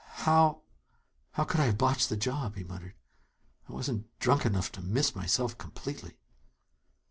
"How 0.25 0.63
how 1.33 1.43
could 1.43 1.59
I 1.59 1.65
have 1.65 1.77
botched 1.77 2.09
the 2.09 2.17
job?" 2.17 2.55
he 2.55 2.63
muttered. 2.63 2.95
"I 3.69 3.73
wasn't 3.73 4.07
drunk 4.17 4.47
enough 4.47 4.71
to 4.71 4.81
miss 4.81 5.15
myself 5.15 5.55
completely." 5.59 6.17